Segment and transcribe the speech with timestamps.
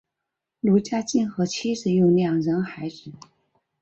[0.61, 3.13] 卢家进和妻子有两人孩子。